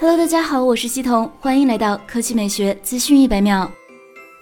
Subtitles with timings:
[0.00, 3.70] Hello，大家好，我是西彤，欢迎来到科技美学资讯一百秒。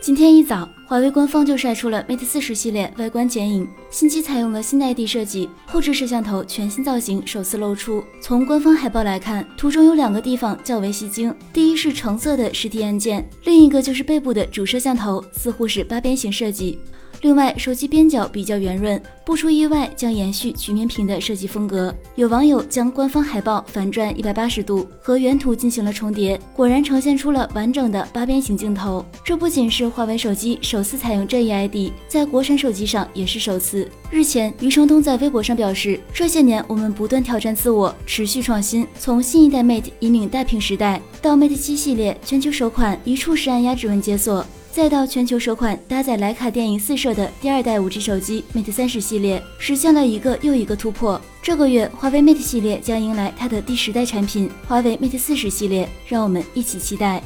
[0.00, 8.02] 今天一早，华为官方就晒出了 Mate 四十系列外观剪影，新机采用了新的 ID 设计，后置摄像头全新造型首次露出。
[8.18, 16.78] 从官方海报来看，图中有两个地方较为吸睛，第一是橙色的实体按键，另一个就是背部的主摄像头，似乎是八边形设计。
[17.22, 21.94] 另外，手机边角比较圆润，不出意外将延续曲面屏的设计风格。
[22.16, 29.06] 有网友将官方海报反转一百八十度，和原图进行了重叠，果然呈现出了完整的八边形镜头。
[29.24, 33.88] 这不仅是华为手机首次采用这一 ID，在国产手机上也是首次。
[34.10, 44.44] 日前，余承东在微博上表示，这些年我们不断挑战自我，持续创新，从新一代 Mate 引领大屏时代，到 Mate 七系列全球首款一触式按压指纹解锁。
[44.72, 51.20] 再到全球首款搭载徕卡电影四摄的第二代 5G 手机 Mate 三十系列，实现了一个又一个突破。
[51.42, 57.22] 这个月，华为 Mate 系列将迎来它的第十代产品——华为 Mate 四十系列，让我们一起期待。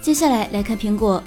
[0.00, 1.20] 接下来来看苹果。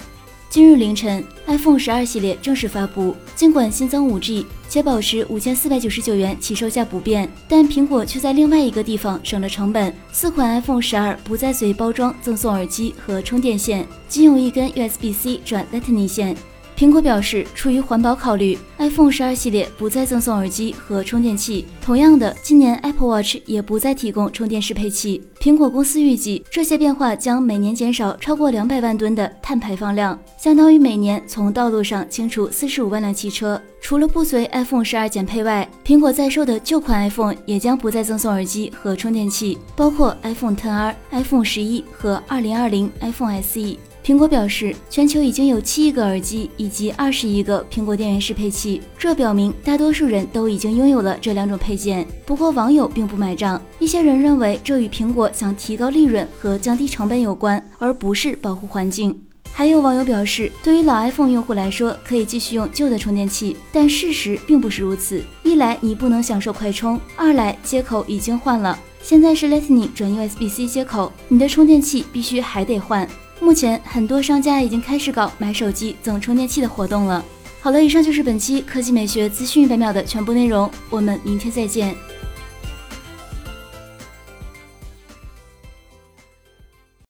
[0.48, 3.14] 今日凌晨，iPhone 十二系列正式发布。
[3.36, 9.94] 尽管新增 5G 且保持五千四百九十九元起售价不变，但苹果却在另外一个地方省了成本。
[10.10, 16.36] 四款 iPhone 十二不再随包装赠送耳机和充电线，仅用一根 USB-C 转 Lightning 线。
[16.84, 21.64] 苹果表示，出于环保考虑，iPhone 十二系列不再赠送耳机和充电器。
[21.80, 25.22] 同样的，今年 Apple Watch 也不再提供充电适配器。
[25.40, 33.58] 苹果公司预计，这些变化将每年减少超过两百万吨的碳排放量，相当于每年从道路上清除四十五万辆汽车。
[33.80, 43.78] 除了不随 iPhone 十二减配外，苹果在售的旧款 iPhone 也将不再赠送耳机和充电器，包括 iPhone XR、iPhone 十一和二零二零 iPhone SE。
[44.04, 52.06] 苹果表示，全球已经有七亿个耳机以及二十亿个苹果电源适配器，这表明大多数人都已经拥有了这两种配件。
[52.26, 59.18] 不过，网友并不买账，一些人认为这与苹果想提高利润和降低成本有关，而不是保护环境。
[59.50, 65.22] 还有网友表示，对于老 iPhone 用户来说，可以继续用旧的充电器，但事实并不是如此。
[65.44, 73.06] 一来你不能享受快充，二来接口已经换了，现在是 Lightning 转 USB-C 接口，你的充电器必须还得换。
[73.38, 77.22] 目前，很多商家已经开始搞买手机赠充电器的活动了。
[77.60, 81.94] 好了，以上就是本期科技美学资讯一百秒的全部内容，我们明天再见。